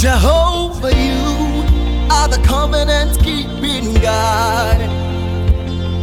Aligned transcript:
Jehovah, 0.00 0.96
you 0.96 1.62
are 2.10 2.26
the 2.26 2.40
covenant 2.42 3.22
keeping 3.22 3.92
God. 4.00 4.78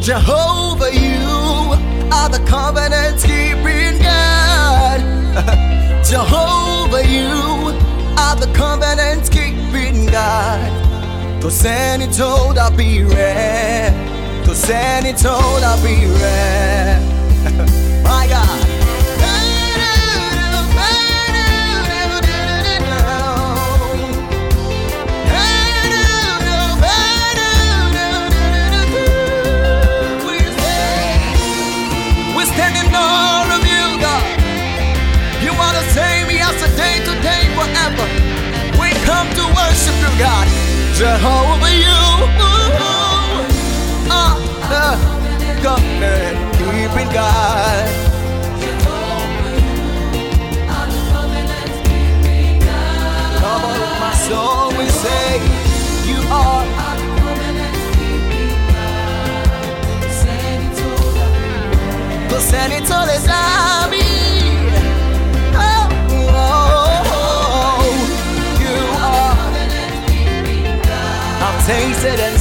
Jehovah, 0.03 0.93
you 0.93 1.73
are 2.13 2.29
the 2.29 2.37
covenant 2.47 3.19
keeping 3.23 3.99
God. 3.99 5.01
Jehovah, 6.05 7.07
you 7.07 7.73
are 8.19 8.35
the 8.35 8.53
covenant 8.53 9.31
keeping 9.31 10.05
God. 10.05 11.41
To 11.41 11.49
send 11.49 12.03
it 12.03 12.13
told 12.13 12.59
I'll 12.59 12.69
be 12.69 13.01
rare. 13.01 13.89
To 14.45 14.53
send 14.53 15.07
it 15.07 15.17
told 15.17 15.63
I'll 15.63 15.83
be 15.83 16.05
rare. 16.05 16.99
My 18.03 18.27
God. 18.29 18.76
Forever. 37.67 38.07
We 38.79 38.89
come 39.05 39.27
to 39.35 39.43
worship 39.55 39.95
you, 40.03 40.11
God. 40.19 40.47
Jehovah, 40.95 41.71
you 41.71 41.99
uh, 42.39 42.63
uh, 44.09 44.35
are 44.63 44.97
the 45.39 45.61
covenant 45.61 46.37
keeping 46.57 47.09
God. 47.13 48.03
Soul, 54.27 54.77
we 54.77 54.85
say 54.89 55.39
you 56.05 56.19
are. 56.29 56.87
Oh, 71.99 72.36